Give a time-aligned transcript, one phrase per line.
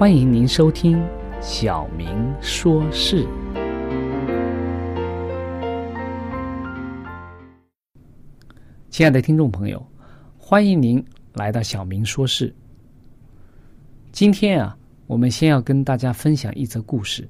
[0.00, 0.96] 欢迎您收听
[1.42, 2.08] 《小明
[2.40, 3.22] 说事》。
[8.88, 9.86] 亲爱的听众朋友，
[10.38, 12.48] 欢迎您来到《小明说事》。
[14.10, 14.74] 今天啊，
[15.06, 17.28] 我们先要跟大家分享一则故事。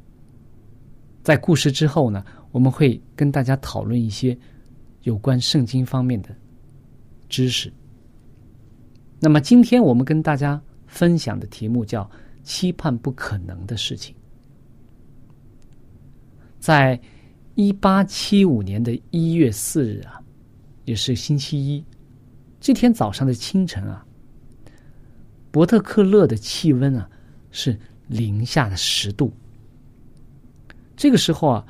[1.24, 4.38] 在故事之后呢，我们会跟大家讨论一些
[5.02, 6.28] 有关圣经方面的
[7.28, 7.72] 知识。
[9.18, 12.08] 那么，今天我们跟大家分享的题目叫。
[12.42, 14.14] 期盼不可能的事情，
[16.58, 17.00] 在
[17.54, 20.20] 一八七五年的一月四日啊，
[20.84, 21.84] 也是星期一，
[22.60, 24.04] 这天早上的清晨啊，
[25.50, 27.08] 伯特克勒的气温啊
[27.50, 27.78] 是
[28.08, 29.32] 零下的十度。
[30.96, 31.66] 这个时候啊，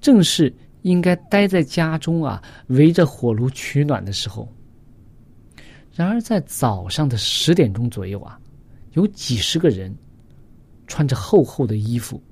[0.00, 4.48] 正是应该待在家中啊，围着火炉取暖的时候。
[5.92, 8.38] 然而，在早上的十点钟左右啊，
[8.92, 9.94] 有几十个人。
[10.86, 12.22] 穿着厚厚的衣服，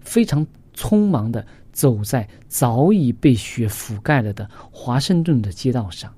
[0.00, 6.14] 非常匆忙的走在早已被雪覆盖了的华盛顿的街道上。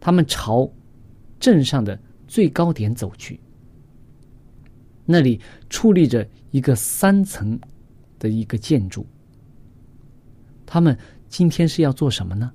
[0.00, 0.70] 他们朝
[1.40, 3.40] 镇上的最高点走去，
[5.04, 5.40] 那里
[5.70, 7.58] 矗立着一个三层
[8.18, 9.06] 的一个建筑。
[10.66, 10.96] 他们
[11.28, 12.52] 今天是要做什么呢？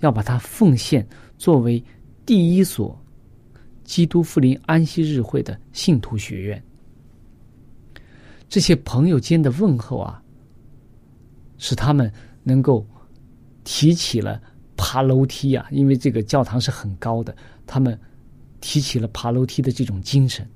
[0.00, 1.06] 要把它奉献
[1.38, 1.82] 作为
[2.26, 3.00] 第一所
[3.84, 6.62] 基督福临安息日会的信徒学院。
[8.52, 10.22] 这些朋友间的问候啊，
[11.56, 12.86] 使他们能够
[13.64, 14.38] 提起了
[14.76, 17.34] 爬楼梯啊，因为这个教堂是很高的，
[17.66, 17.98] 他们
[18.60, 20.46] 提起了爬楼梯的这种精神。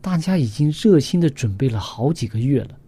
[0.00, 2.78] 大家已经热心的准备了好几个月了。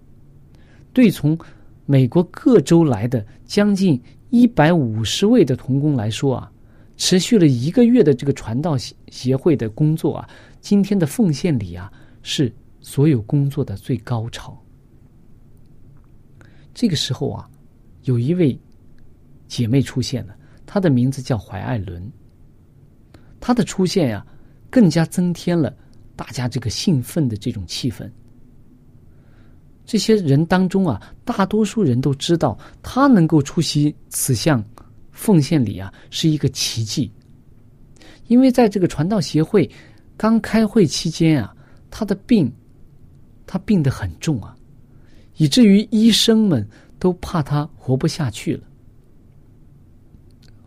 [0.92, 1.36] 对从
[1.84, 6.52] 美国各州来的将近一百五十位的童工来说啊，
[6.96, 10.30] 持续了一个月的这个传道协协会的工作啊，
[10.60, 11.92] 今天的奉献礼啊
[12.22, 12.54] 是。
[12.80, 14.56] 所有工作的最高潮。
[16.72, 17.50] 这个时候啊，
[18.04, 18.58] 有一位
[19.48, 22.10] 姐妹出现了，她的名字叫怀艾伦。
[23.38, 24.26] 她的出现呀，
[24.70, 25.74] 更加增添了
[26.14, 28.10] 大家这个兴奋的这种气氛。
[29.84, 34.64] 这些人当中啊，大多数人都知道，他能够出席此项
[35.10, 37.10] 奉献礼啊，是一个奇迹。
[38.28, 39.68] 因为在这个传道协会
[40.16, 41.54] 刚开会期间啊，
[41.90, 42.50] 他的病。
[43.52, 44.56] 他病得很重啊，
[45.36, 46.64] 以至于医生们
[47.00, 48.62] 都怕他活不下去了。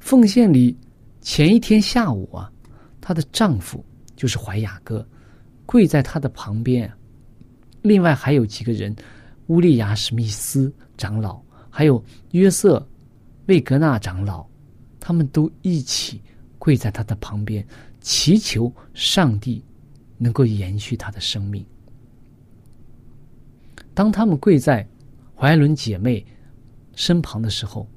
[0.01, 0.77] 奉献里
[1.21, 2.51] 前一天下午啊，
[3.00, 3.81] 她的丈夫
[4.18, 5.07] 就是怀雅哥，
[5.65, 6.91] 跪在她的旁边。
[7.81, 8.94] 另外还有几个人，
[9.47, 12.86] 乌利亚史密斯长老，还有约瑟
[13.45, 14.45] 魏格纳长老，
[15.00, 16.21] 他们都一起
[16.59, 17.65] 跪在他的旁边，
[18.01, 19.63] 祈求上帝
[20.18, 21.65] 能够延续他的生命。
[23.94, 24.88] 当他们跪在
[25.36, 26.25] 怀伦姐妹
[26.95, 27.88] 身旁的时候，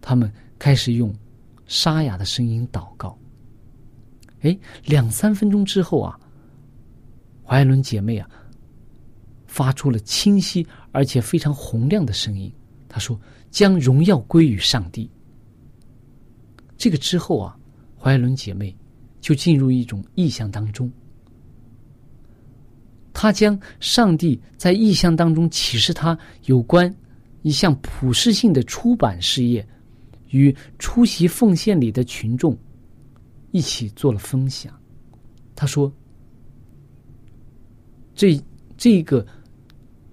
[0.00, 1.14] 他们开始用
[1.66, 3.16] 沙哑的声音祷告。
[4.40, 6.18] 哎，两三分钟之后啊，
[7.44, 8.28] 怀伦姐妹啊
[9.46, 12.52] 发出了清晰而且非常洪亮的声音。
[12.88, 13.18] 她说
[13.50, 15.10] ：“将荣耀归于上帝。”
[16.76, 17.58] 这个之后啊，
[17.98, 18.76] 怀伦姐妹
[19.20, 20.90] 就进入一种意象当中。
[23.18, 26.94] 他将上帝在意象当中启示他有关
[27.40, 29.66] 一项普世性的出版事业，
[30.28, 32.54] 与出席奉献礼的群众
[33.52, 34.78] 一起做了分享。
[35.54, 35.90] 他说
[38.14, 38.38] ：“这
[38.76, 39.26] 这个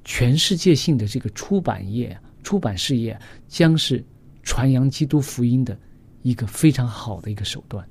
[0.05, 3.19] 全世界性的这个出版业、出版事业，
[3.49, 4.01] 将是
[4.43, 5.77] 传扬基督福音的
[6.21, 7.85] 一个非常好的一个手段。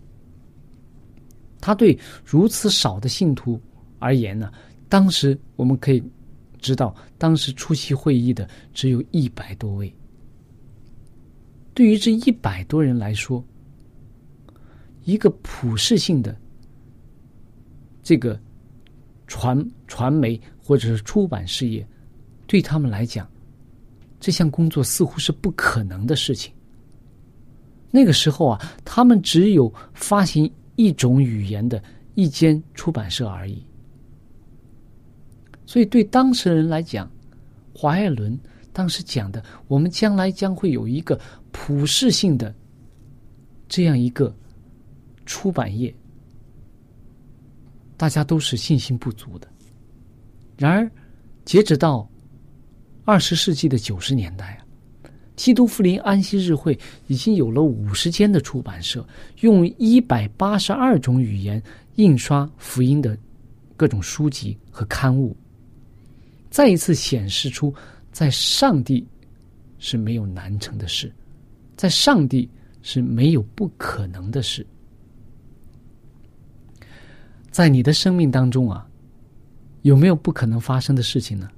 [1.61, 3.61] 他对如此少的信徒
[3.99, 4.51] 而言呢？”
[4.93, 6.05] 当时我们可以
[6.61, 9.91] 知道，当时出席会议的只有一百多位。
[11.73, 13.43] 对于这一百多人来说，
[15.05, 16.37] 一个普世性的
[18.03, 18.39] 这个
[19.27, 21.89] 传传媒或者是出版事业，
[22.47, 23.27] 对他们来讲，
[24.21, 26.53] 这项工作似乎是不可能的事情。
[27.91, 31.83] 那个时候啊，他们只有发行一种语言的
[32.15, 33.65] 一间出版社而已。
[35.73, 37.11] 所以，对当事人来讲，
[37.75, 38.39] 华爱伦
[38.75, 41.19] 当时讲的，我们将来将会有一个
[41.51, 42.55] 普世性的
[43.71, 44.37] 这样一个
[45.25, 45.95] 出版业，
[47.97, 49.49] 大家都是信心不足的。
[50.59, 50.93] 然而，
[51.47, 52.07] 截止到
[53.07, 59.03] 二十世纪的九十年代啊，基督福临安息日会已经有了五十间的出版社，
[59.41, 61.63] 用一百八十二种语言
[61.95, 63.17] 印刷福音的
[63.75, 65.35] 各种书籍和刊物。
[66.53, 67.75] 再一次显示出，
[68.13, 69.09] 在上帝
[69.79, 71.11] 是没有难成的事，
[71.77, 72.47] 在上帝
[72.83, 74.65] 是没有不可能的事。
[77.51, 78.87] 在你的生命当中啊，
[79.81, 81.49] 有没有不可能发生的事情呢？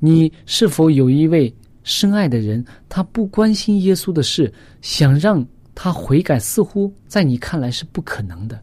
[0.00, 1.54] 你是否有一位
[1.84, 5.46] 深爱的人，他不关心耶稣的事，想让
[5.76, 8.60] 他悔改，似乎在你看来是不可能的？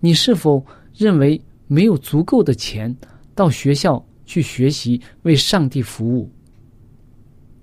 [0.00, 0.64] 你是否
[0.94, 1.38] 认为？
[1.72, 2.94] 没有足够的钱
[3.32, 6.28] 到学校去学习为上帝服务，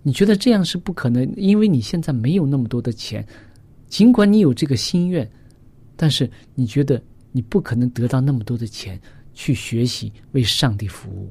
[0.02, 1.30] 你觉得这样是不可能？
[1.36, 3.28] 因为你现在没有那么多的钱，
[3.90, 5.30] 尽管你有这个心愿，
[5.98, 8.98] 但是你觉得你不可能得到那么多的钱
[9.34, 11.30] 去学习为上帝服务。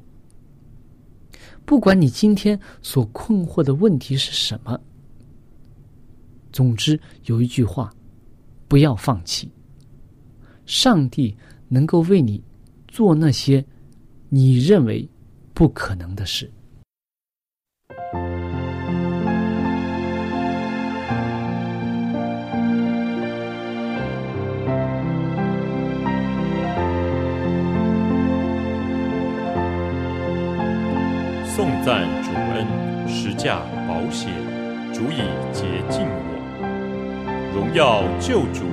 [1.65, 4.79] 不管你今天所困惑的问题是什么，
[6.53, 7.91] 总之有一句话：
[8.69, 9.51] 不要放弃。
[10.67, 11.35] 上帝
[11.69, 12.43] 能够为你。
[12.97, 13.63] 做那些
[14.31, 15.07] 你认为
[15.53, 16.51] 不可能的事。
[31.45, 32.67] 颂赞主恩，
[33.07, 34.33] 实价保险，
[34.95, 35.19] 足以
[35.53, 37.53] 洁净我。
[37.55, 38.65] 荣耀救主，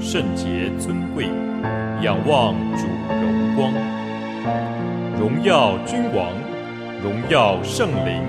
[0.00, 1.28] 圣洁尊贵，
[2.02, 3.44] 仰望主荣。
[3.56, 3.72] 光，
[5.16, 6.32] 荣耀君王，
[7.00, 8.20] 荣耀圣灵，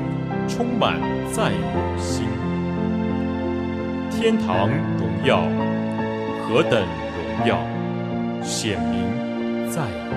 [0.48, 1.00] 充满
[1.31, 2.27] 在我心。
[4.12, 4.69] 天堂
[5.00, 5.41] 荣耀，
[6.48, 7.57] 何等荣耀，
[8.43, 10.13] 显明在我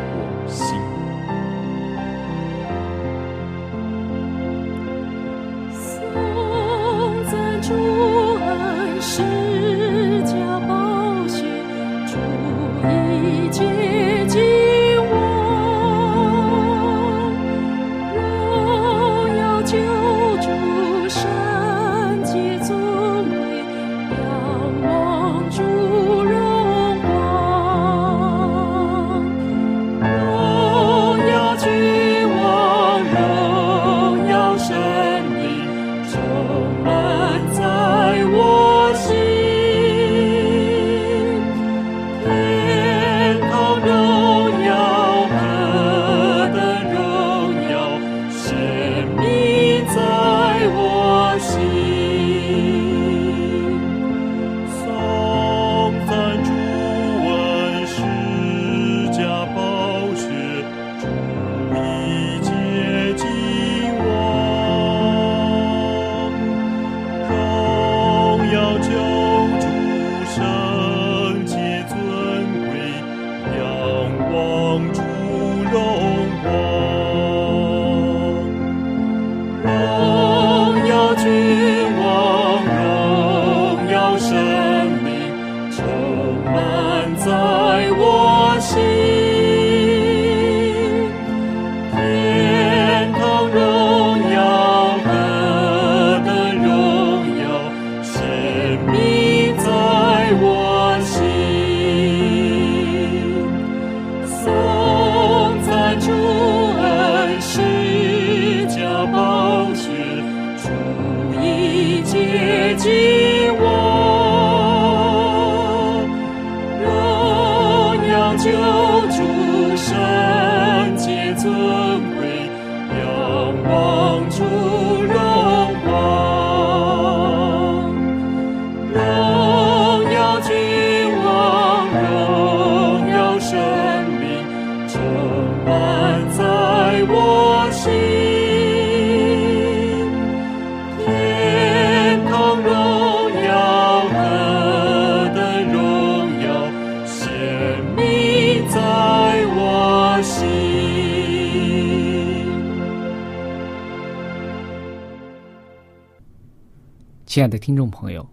[157.38, 158.28] 亲爱的听众朋友，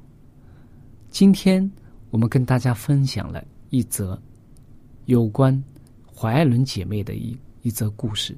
[1.12, 1.72] 今天
[2.10, 4.20] 我们跟大家分享了一则
[5.06, 5.64] 有关
[6.12, 8.36] 怀爱伦姐妹的一一则故事。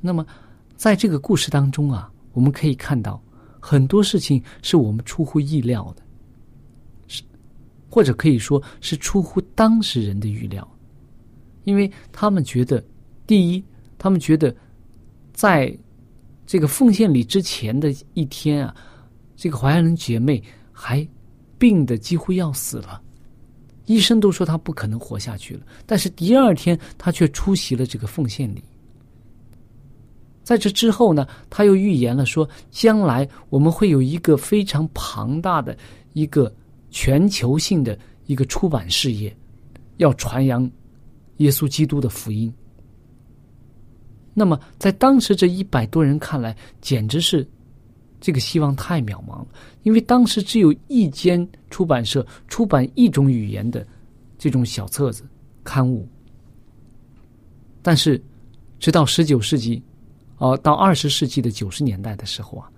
[0.00, 0.26] 那么，
[0.74, 3.22] 在这个故事当中啊，我们可以看到
[3.60, 6.02] 很多事情是我们出乎意料的，
[7.06, 7.22] 是
[7.90, 10.66] 或者可以说是出乎当事人的预料，
[11.64, 12.82] 因为他们觉得，
[13.26, 13.62] 第一，
[13.98, 14.56] 他们觉得
[15.34, 15.78] 在
[16.46, 18.74] 这个奉献礼之前的一天啊，
[19.36, 21.06] 这个怀安伦姐妹还
[21.58, 23.00] 病得几乎要死了，
[23.86, 25.62] 医生都说她不可能活下去了。
[25.86, 28.62] 但是第二天，她却出席了这个奉献礼。
[30.44, 35.76] 在这之后呢，他又预言了说，将来我们会有一个非常庞大的
[36.14, 36.52] 一个
[36.90, 37.96] 全球性的
[38.26, 39.34] 一个出版事业，
[39.98, 40.68] 要传扬
[41.36, 42.52] 耶稣基督的福音。
[44.34, 47.48] 那么，在当时这一百多人看来，简直是
[48.22, 49.46] 这个希望太渺茫了，
[49.82, 53.84] 因为当时只有一间出版社出版一种语言的
[54.38, 55.24] 这种小册子
[55.64, 56.08] 刊物。
[57.82, 58.22] 但是，
[58.78, 59.82] 直到十九世纪，
[60.38, 62.70] 哦，到二十世纪的九十年代的时候啊，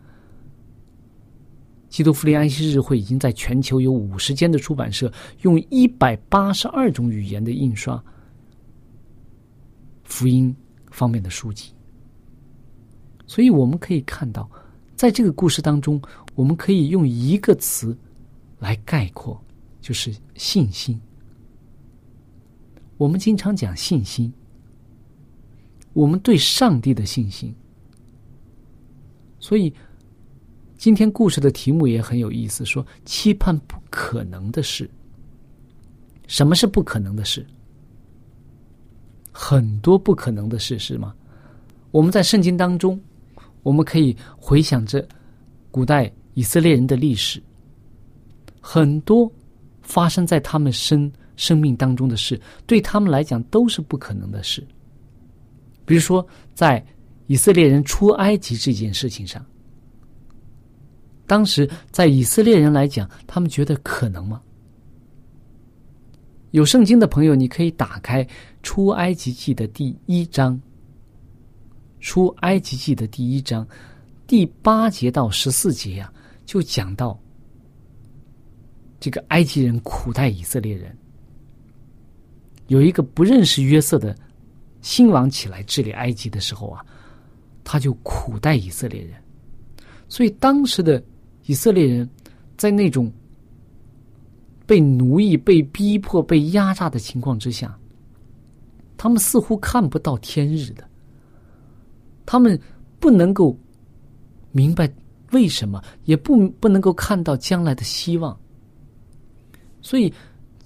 [1.91, 8.03] 基督复临安息日会已经在全球有五十间的出版社用一百八十二种语言的印刷
[10.05, 10.57] 福音
[10.91, 11.71] 方面的书籍。
[13.27, 14.51] 所以我们可以看到，
[14.97, 16.01] 在这个故事当中，
[16.35, 17.97] 我们可以用一个词
[18.59, 19.39] 来概括，
[19.81, 21.01] 就是信心。
[22.97, 24.33] 我们经常讲信心，
[25.93, 27.55] 我们对上帝的信心。
[29.41, 29.75] 所以，
[30.79, 34.89] 今天故事的题目也很有意思，说期盼不可能的事。
[36.27, 37.45] 什么是不可能的事？
[39.33, 41.15] 很多不可能的事是吗？
[41.91, 42.99] 我们在圣经当中，
[43.65, 45.05] 我们可以回想着
[45.73, 47.43] 古代以色列人的历史，
[48.61, 49.31] 很多
[49.83, 54.65] 发生在他们生生命当中的事，对他们来讲都是不可能的事。
[55.85, 56.85] 比如说，在
[57.27, 59.45] 以色列人出埃及这件事情上，
[61.27, 64.41] 当时在以色列人来讲，他们觉得可能吗？
[66.53, 68.23] 有圣经的朋友，你可以打开
[68.63, 70.55] 《出埃及记》的第一章，
[72.05, 73.67] 《出埃及记》的第一章
[74.27, 76.13] 第八节到十四节啊、
[76.45, 77.19] 就讲到
[79.01, 80.95] 这个埃及人苦待以色列人。
[82.67, 84.15] 有一个不认识约瑟的
[84.83, 86.85] 新王起来治理埃及的时候啊，
[87.65, 89.15] 他就苦待以色列人，
[90.07, 91.03] 所以当时的
[91.47, 92.07] 以色列人
[92.59, 93.11] 在那种
[94.67, 97.75] 被奴役、被逼迫、被压榨的情况之下，
[98.99, 100.87] 他们似乎看不到天日的，
[102.27, 102.59] 他们
[102.99, 103.57] 不能够
[104.53, 104.91] 明白
[105.33, 108.39] 为什么，也不不能够看到将来的希望。
[109.81, 110.13] 所以，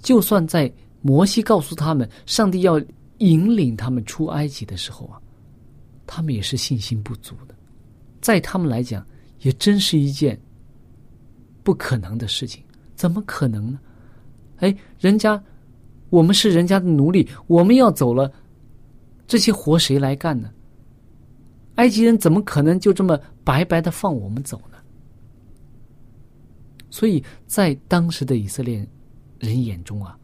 [0.00, 2.80] 就算在摩西告诉他们上帝要
[3.18, 5.20] 引领他们出埃及的时候啊，
[6.06, 7.54] 他们也是信心不足的，
[8.20, 9.04] 在他们来讲，
[9.40, 10.38] 也真是一件
[11.62, 12.62] 不可能的事情。
[12.94, 13.80] 怎么可能呢？
[14.58, 15.42] 哎，人家
[16.10, 18.30] 我们是人家的奴隶，我们要走了，
[19.26, 20.50] 这些活谁来干呢？
[21.78, 24.76] 埃及人怎么可能就这么白白的放我们走呢？
[26.90, 28.84] 所以在当时的以色列
[29.38, 30.18] 人眼中啊，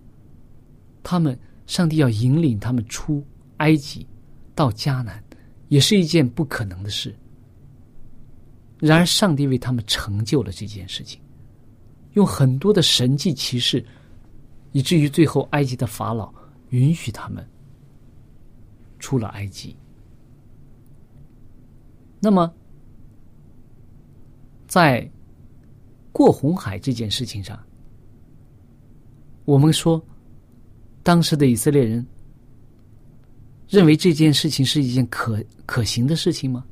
[1.05, 3.25] 他们上帝要引领他们出
[3.59, 4.05] 埃及
[4.53, 5.23] 到迦南，
[5.69, 7.15] 也是一件不可能的事。
[8.81, 11.21] 然而，上帝为他们成就了这件事情，
[12.15, 13.85] 用很多的神迹奇事，
[14.73, 16.35] 以至于最后埃及的法老
[16.71, 17.47] 允许他们
[18.99, 19.77] 出了埃及。
[22.25, 22.51] 那么，
[24.67, 25.07] 在
[26.11, 27.63] 过红海这件事情上，
[29.45, 30.03] 我们说，
[31.03, 32.03] 当时的以色列人
[33.69, 36.65] 认为这件事情是一件可可行的事情吗？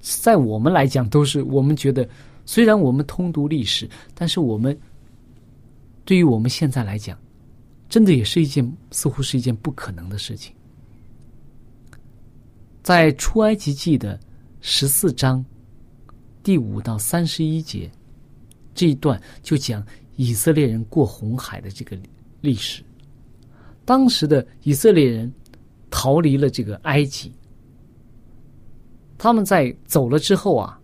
[0.00, 2.08] 在我们来讲，都是我们觉得
[2.44, 4.76] 虽然我们通读历史，但是我们
[6.04, 7.16] 对于我们现在来讲，
[7.88, 10.52] 真的也是一件似乎是一件不可能的事情。
[12.86, 14.16] 在出埃及记的
[14.60, 15.44] 十四章
[16.40, 17.90] 第五到三十一节
[18.76, 21.98] 这一段，就讲以色列人过红海的这个
[22.42, 22.84] 历史。
[23.84, 25.32] 当时的以色列人
[25.90, 27.32] 逃离了这个埃及，
[29.18, 30.80] 他们在走了之后啊，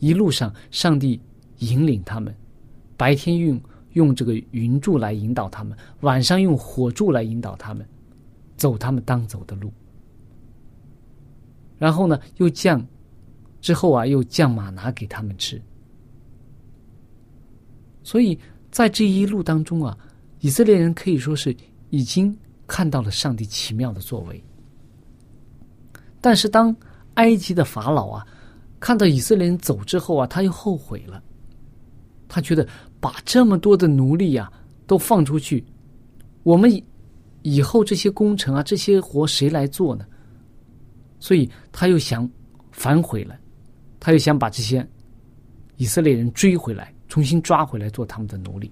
[0.00, 1.18] 一路上上帝
[1.60, 2.36] 引领他们，
[2.94, 3.58] 白天用
[3.94, 7.88] 用这个云柱来引导他们，晚上用火柱来引导他们，
[8.58, 9.72] 走他们当走的路。
[11.78, 12.84] 然后呢，又降，
[13.60, 15.60] 之后啊，又降马拿给他们吃。
[18.02, 18.38] 所以
[18.70, 19.96] 在这一路当中啊，
[20.40, 21.54] 以色列人可以说是
[21.90, 24.42] 已经看到了上帝奇妙的作为。
[26.20, 26.74] 但是当
[27.14, 28.26] 埃及的法老啊
[28.80, 31.22] 看到以色列人走之后啊，他又后悔了，
[32.28, 32.66] 他觉得
[33.00, 34.52] 把这么多的奴隶啊
[34.86, 35.64] 都放出去，
[36.42, 36.70] 我们
[37.42, 40.06] 以后这些工程啊这些活谁来做呢？
[41.18, 42.28] 所以他又想
[42.72, 43.38] 反悔了，
[43.98, 44.86] 他又想把这些
[45.76, 48.70] 以色列人追回来，重新抓回来做他们的奴隶，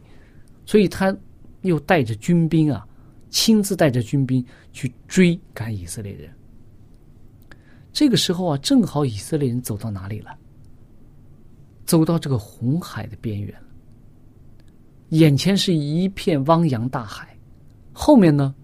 [0.66, 1.16] 所以他
[1.62, 2.86] 又带着军兵啊，
[3.30, 6.30] 亲自带着军兵去追赶以色列人。
[7.92, 10.36] 这个时候啊，正好以色列人走到哪里了？
[11.86, 13.54] 走到这个红海的边缘，
[15.10, 17.36] 眼前是一片汪洋大海，
[17.92, 18.54] 后面呢，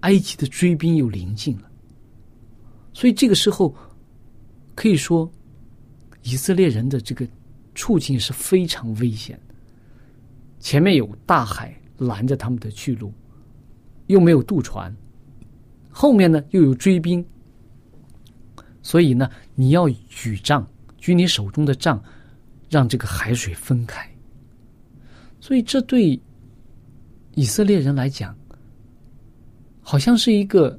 [0.00, 1.67] 埃及的追兵又临近了。
[2.98, 3.72] 所以这个时候，
[4.74, 5.30] 可以说，
[6.24, 7.24] 以色列人的这个
[7.72, 9.38] 处境是非常危险。
[10.58, 13.12] 前面有大海拦着他们的去路，
[14.08, 14.92] 又没有渡船，
[15.90, 17.24] 后面呢又有追兵，
[18.82, 22.02] 所以呢，你要举杖，举你手中的杖，
[22.68, 24.04] 让这个海水分开。
[25.40, 26.20] 所以这对
[27.36, 28.36] 以色列人来讲，
[29.82, 30.76] 好像是一个。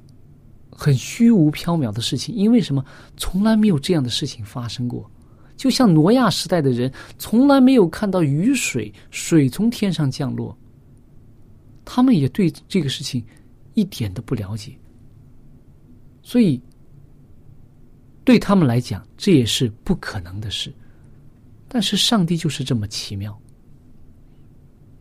[0.79, 2.83] 很虚无缥缈的事情，因为什么？
[3.17, 5.11] 从来没有这样的事情发生过。
[5.57, 10.57] 就像挪亚时代的人，从来没有看到雨水水从天上降落，
[11.83, 13.21] 他们也对这个事情
[13.73, 14.71] 一点都不了解。
[16.23, 16.61] 所以，
[18.23, 20.73] 对他们来讲，这也是不可能的事。
[21.67, 23.37] 但是，上帝就是这么奇妙。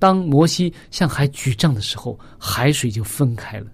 [0.00, 3.70] 当摩西向海举杖的时候，海水就分开了。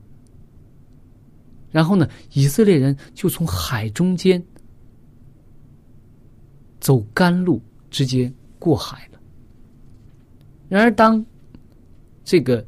[1.75, 4.41] 然后呢，以色列人就从海中间
[6.79, 7.61] 走干路，
[7.91, 9.19] 直接过海了。
[10.69, 11.27] 然而，当
[12.23, 12.65] 这个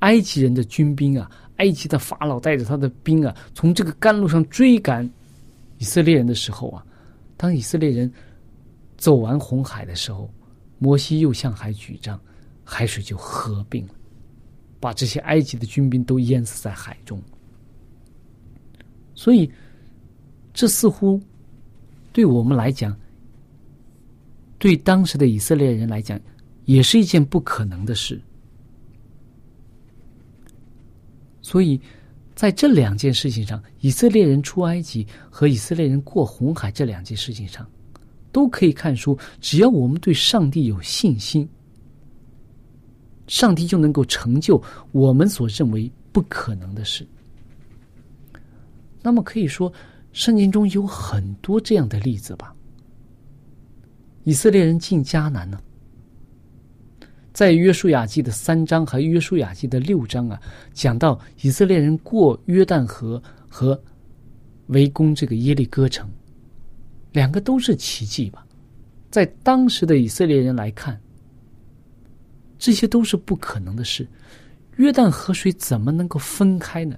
[0.00, 5.08] 埃及人的军兵啊，埃及的法老带着他的兵啊，从这个干路上追赶
[5.78, 6.84] 以色列人的时候啊，
[7.36, 8.12] 当以色列人
[8.96, 10.28] 走完红海的时候，
[10.80, 12.20] 摩西又向海举杖，
[12.64, 13.94] 海水就合并了，
[14.80, 17.22] 把这些埃及的军兵都淹死在海中。
[19.14, 19.50] 所以，
[20.52, 21.20] 这似乎
[22.12, 22.96] 对我们来讲，
[24.58, 26.20] 对当时的以色列人来讲，
[26.64, 28.20] 也是一件不可能的事。
[31.40, 31.80] 所以，
[32.34, 37.64] 在这两件事情上，以色列人出埃及和以色列人过红海这两件事情上，
[38.32, 41.48] 都可以看出，只要我们对上帝有信心，
[43.28, 47.06] 上帝就能够成就我们所认为不可能的事。
[49.04, 49.70] 那么可以说，
[50.12, 52.56] 圣经中有很多这样的例子吧。
[54.22, 55.60] 以色列人进迦南呢，
[57.34, 60.40] 在约书亚记的三章和约书亚记的六章啊，
[60.72, 63.78] 讲到以色列人过约旦河和
[64.68, 66.08] 围攻这个耶利哥城，
[67.12, 68.46] 两个都是奇迹吧。
[69.10, 70.98] 在当时的以色列人来看，
[72.58, 74.08] 这些都是不可能的事。
[74.76, 76.96] 约旦河水怎么能够分开呢？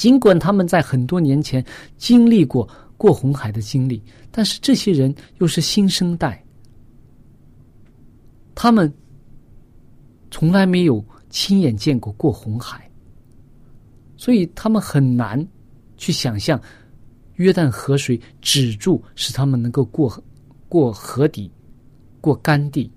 [0.00, 1.62] 尽管他们在很多年前
[1.98, 6.42] 经历过过红海的经历，但是这些人又是新生代，
[8.54, 8.90] 他们
[10.30, 12.90] 从来没有亲眼见过过红海，
[14.16, 15.46] 所以他们很难
[15.98, 16.58] 去想象
[17.34, 20.10] 约旦河水止住，使他们能够过
[20.66, 21.52] 过河底、
[22.22, 22.90] 过干地。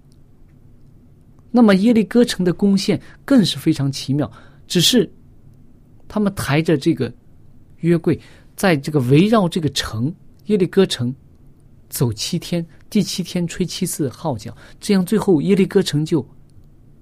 [1.52, 4.32] 那么耶利哥城的攻陷更是非常奇妙，
[4.68, 5.12] 只是。
[6.14, 7.12] 他们抬着这个
[7.78, 8.20] 约柜，
[8.56, 10.14] 在这个围绕这个城
[10.46, 11.12] 耶利哥城
[11.90, 16.24] 走七天，第七天吹七次号角，这样最后耶利哥城就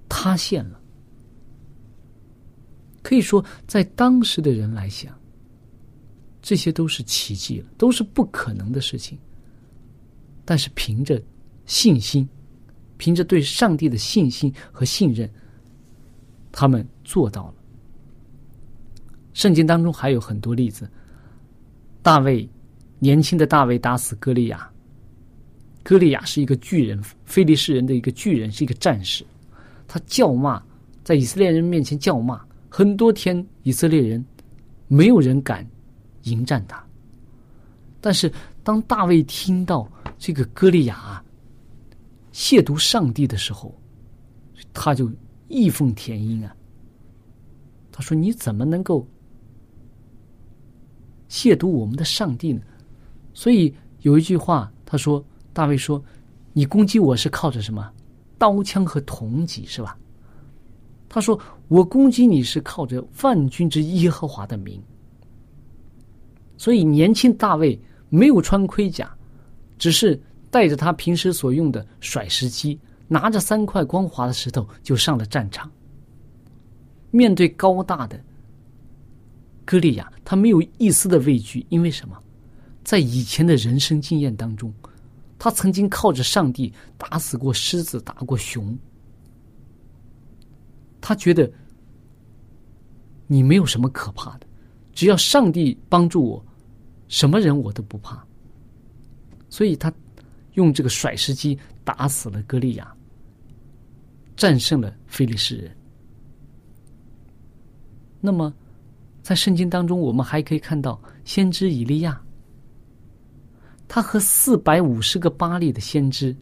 [0.07, 0.79] 塌陷了。
[3.01, 5.13] 可以说，在当时的人来想，
[6.41, 9.19] 这些都是奇迹了，都是不可能的事情。
[10.45, 11.21] 但是凭着
[11.65, 12.25] 信心，
[12.95, 15.29] 凭着对上帝的信心和信任，
[16.49, 17.55] 他们做到了。
[19.33, 20.89] 圣经当中还有很多例子，
[22.01, 22.47] 大卫
[22.99, 24.69] 年轻的大卫打死歌利亚，
[25.83, 29.25] 歌利亚是一个巨人，非利士人的一个巨人，是一个战士，
[29.87, 30.61] 他叫骂，
[31.03, 34.23] 在以色列人面前叫骂，很多天以色列人
[34.87, 35.65] 没有人敢
[36.23, 36.83] 迎战他，
[38.01, 38.31] 但是
[38.63, 41.23] 当大卫听到这个歌利亚
[42.33, 43.73] 亵渎上帝的时候，
[44.73, 45.09] 他就
[45.47, 46.55] 义愤填膺啊，
[47.91, 49.07] 他说：“你怎么能够？”
[51.31, 52.61] 亵渎我们的上帝呢？
[53.33, 56.03] 所以有一句话，他说：“大卫说，
[56.51, 57.89] 你攻击我是靠着什么？
[58.37, 59.97] 刀枪和铜戟是吧？”
[61.07, 61.39] 他说
[61.69, 64.81] ：“我攻击你是靠着万军之耶和华的名。”
[66.57, 69.09] 所以年轻大卫没有穿盔甲，
[69.79, 75.71] 只是带着他平时所用的甩石机，拿着三块光滑的石头就上了战场。
[77.09, 78.19] 面对高大的。
[79.71, 82.21] 歌利亚他没有一丝的畏惧，因为什么？
[82.83, 84.69] 在以前的人生经验当中，
[85.39, 88.77] 他曾经靠着上帝打死过狮子，打过熊。
[90.99, 91.49] 他觉得
[93.27, 94.47] 你没有什么可怕的，
[94.91, 96.45] 只要上帝帮助我，
[97.07, 98.21] 什么人我都不怕。
[99.47, 99.89] 所以他
[100.55, 102.93] 用这个甩石机打死了歌利亚，
[104.35, 105.77] 战胜了菲利士人。
[108.19, 108.53] 那么。
[109.21, 112.19] 在圣经当中，我们还可以看到先知以利亚，
[113.87, 116.35] 他和四百五十个巴利的先知，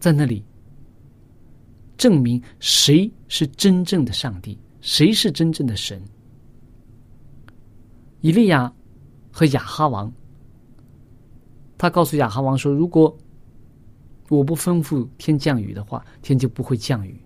[0.00, 0.42] 在那里
[1.98, 6.02] 证明谁是真正的上帝，谁是真正的神。
[8.22, 8.72] 以利亚
[9.30, 10.10] 和亚哈王，
[11.76, 13.14] 他告诉亚哈王说：“如果
[14.30, 17.22] 我不吩咐天降雨的话，天就不会降雨。”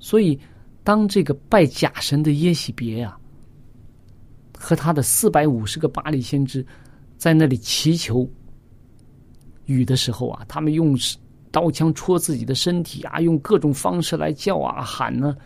[0.00, 0.40] 所以。
[0.86, 3.18] 当这个拜假神的耶喜别呀，
[4.56, 6.64] 和他的四百五十个巴黎先知
[7.16, 8.24] 在那里祈求
[9.64, 10.96] 雨的时候啊，他们用
[11.50, 15.36] 刀枪戳自己的身体啊，用各种方式来叫啊喊呢。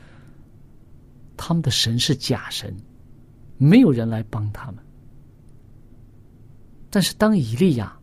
[1.38, 2.76] 他们的神是假神，
[3.56, 4.84] 没有人来帮他们。
[6.90, 7.98] 但是当以利亚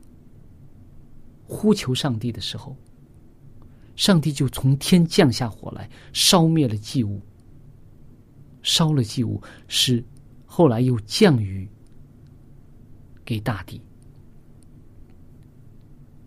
[1.46, 2.76] 呼求上帝的时候，
[3.98, 7.22] 上帝就从天降下火来，烧灭了祭物。
[8.64, 10.04] 烧了祭物，使
[10.46, 11.68] 后来又降雨
[13.26, 13.82] 给大地。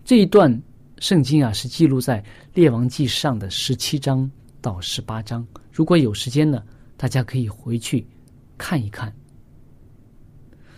[0.05, 0.61] 这一段
[0.99, 2.21] 圣经啊，是记录在
[2.55, 4.29] 《列王记》上的十七章
[4.61, 5.47] 到十八章。
[5.71, 6.65] 如果有时间呢，
[6.97, 8.07] 大家可以回去
[8.59, 9.15] 看一看。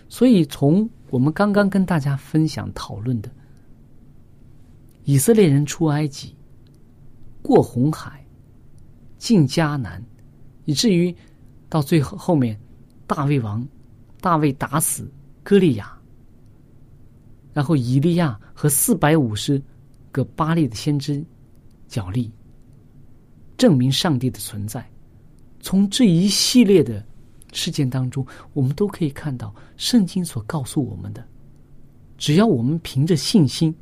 [0.09, 3.31] 所以，从我们刚刚跟大家分享讨论的
[5.05, 6.35] 以色列人出埃及、
[7.43, 8.25] 过红海、
[9.19, 10.03] 进迦南，
[10.65, 11.15] 以至于。
[11.69, 12.61] 到最后后面，
[13.07, 13.67] 大卫王
[14.21, 15.11] 大卫打死
[15.43, 15.91] 歌利亚，
[17.55, 19.59] 然后以利亚和四百五十
[20.11, 21.25] 个巴利的先知
[21.89, 22.31] 角力，
[23.57, 24.87] 证明上帝的存在。
[25.61, 27.03] 从这一系列的
[27.55, 31.27] 事件当中，我们都可以看到圣经所告诉我们的：
[32.19, 33.75] 只要我们凭着信心，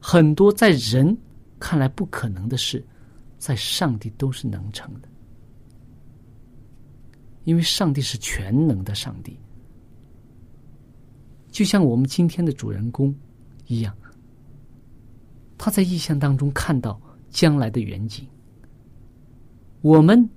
[0.00, 1.16] 很多在人
[1.62, 2.84] 看来不可能的事，
[3.38, 5.08] 在上帝都是能成的。
[7.44, 9.38] 因为上帝是全能的上帝，
[11.52, 13.14] 就像我们今天的主人公
[13.68, 13.96] 一样，
[15.56, 18.26] 他在意象当中看到将来的远景。
[19.82, 20.28] 我们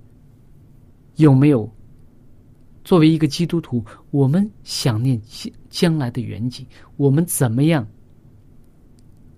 [1.16, 1.68] 有没有
[2.84, 6.64] 作为一个基督徒，我们想念将将来的远景？
[6.96, 7.84] 我们怎么样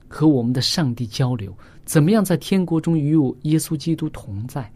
[0.06, 1.56] 和我们的上帝交流？
[1.88, 4.70] 怎么样在天国中与我耶稣基督同在？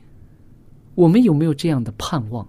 [0.94, 2.48] 我们有没有这样的盼望？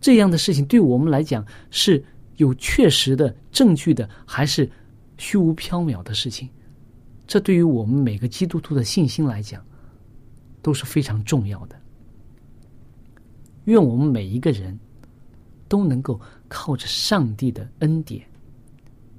[0.00, 2.04] 这样的事情对我们来讲是
[2.36, 4.70] 有确实的证据的，还是
[5.18, 6.48] 虚无缥缈的事情？
[7.26, 9.60] 这对于我们每个基督徒的信心来讲
[10.62, 11.74] 都是非常重要的。
[13.64, 14.78] 愿我们每一个人
[15.66, 18.24] 都能够靠着上帝的恩典，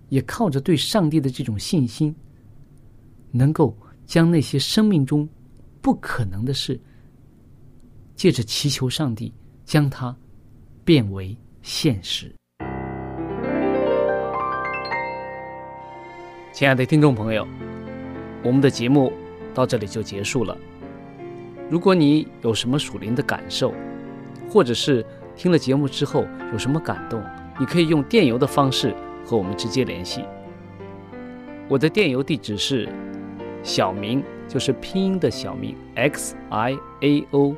[0.07, 2.15] 也靠着对上帝的这种信心，
[3.35, 5.27] 能够将那些生命中
[5.81, 6.79] 不可能的事，
[8.15, 9.33] 借着祈求上帝
[9.65, 10.15] 将它。
[10.85, 12.31] 变为现实。
[16.53, 17.43] 亲爱的听众朋友，
[18.43, 19.11] 我们的节目
[19.51, 20.55] 到这里就结束了。
[21.67, 23.73] 如果你有什么属灵的感受，
[24.47, 25.03] 或者是
[25.35, 27.19] 听了节目之后有什么感动，
[27.59, 28.95] 你可以用电邮的方式
[29.25, 30.23] 和我们直接联系。
[31.67, 32.87] 我的电邮地址是
[33.65, 37.55] 小明，就是拼音的小明 x i a o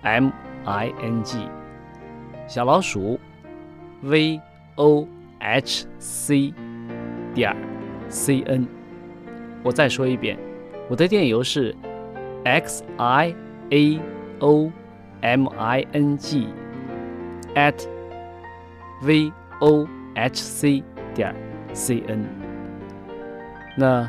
[0.00, 0.30] m
[0.64, 1.38] i n g，
[2.46, 3.18] 小老鼠
[4.00, 4.40] v
[4.76, 5.06] o
[5.40, 6.54] h c
[7.34, 7.54] 点
[8.08, 8.64] c n。
[9.64, 10.38] 我再说一遍，
[10.88, 11.74] 我的电邮是
[12.44, 13.34] x i
[13.70, 14.00] a
[14.38, 14.70] o
[15.20, 16.46] m i n g
[17.56, 17.74] at
[19.02, 19.84] v o
[20.14, 21.34] h c 点
[21.74, 22.24] c n。
[23.76, 24.08] 那